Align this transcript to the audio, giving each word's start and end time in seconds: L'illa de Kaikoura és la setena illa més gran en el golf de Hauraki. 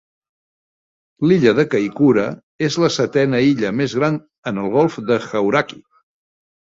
L'illa 1.31 1.51
de 1.57 1.65
Kaikoura 1.73 2.23
és 2.67 2.77
la 2.83 2.89
setena 2.95 3.41
illa 3.49 3.71
més 3.81 3.93
gran 3.99 4.17
en 4.53 4.63
el 4.63 4.71
golf 4.77 4.97
de 5.11 5.19
Hauraki. 5.41 5.79